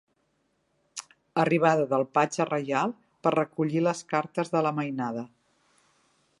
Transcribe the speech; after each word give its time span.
Arribada 1.41 1.85
del 1.91 2.05
patge 2.19 2.47
reial 2.51 2.95
per 3.27 3.35
recollir 3.37 3.87
les 3.91 4.03
cartes 4.15 4.53
de 4.57 4.65
la 4.69 4.73
mainada. 4.81 5.27